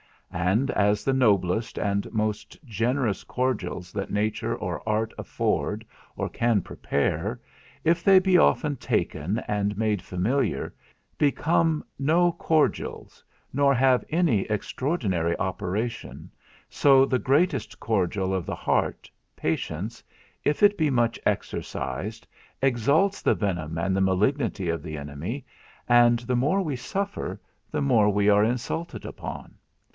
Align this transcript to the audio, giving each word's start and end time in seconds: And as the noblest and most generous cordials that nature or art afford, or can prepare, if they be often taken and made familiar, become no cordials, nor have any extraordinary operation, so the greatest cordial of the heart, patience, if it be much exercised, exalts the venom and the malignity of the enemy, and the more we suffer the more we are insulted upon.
And 0.33 0.71
as 0.71 1.03
the 1.03 1.13
noblest 1.13 1.77
and 1.77 2.11
most 2.11 2.57
generous 2.65 3.23
cordials 3.23 3.91
that 3.91 4.09
nature 4.09 4.55
or 4.55 4.81
art 4.87 5.13
afford, 5.17 5.85
or 6.15 6.27
can 6.29 6.61
prepare, 6.61 7.39
if 7.83 8.01
they 8.03 8.17
be 8.17 8.37
often 8.37 8.77
taken 8.77 9.39
and 9.39 9.77
made 9.77 10.01
familiar, 10.01 10.73
become 11.19 11.83
no 11.99 12.31
cordials, 12.31 13.23
nor 13.53 13.75
have 13.75 14.03
any 14.09 14.41
extraordinary 14.49 15.37
operation, 15.37 16.31
so 16.69 17.05
the 17.05 17.19
greatest 17.19 17.79
cordial 17.79 18.33
of 18.33 18.45
the 18.47 18.55
heart, 18.55 19.11
patience, 19.35 20.01
if 20.43 20.63
it 20.63 20.77
be 20.79 20.89
much 20.89 21.19
exercised, 21.27 22.25
exalts 22.61 23.21
the 23.21 23.35
venom 23.35 23.77
and 23.77 23.95
the 23.95 24.01
malignity 24.01 24.69
of 24.69 24.81
the 24.81 24.97
enemy, 24.97 25.45
and 25.87 26.19
the 26.19 26.37
more 26.37 26.61
we 26.63 26.75
suffer 26.77 27.39
the 27.69 27.81
more 27.81 28.09
we 28.09 28.29
are 28.29 28.43
insulted 28.45 29.05
upon. 29.05 29.53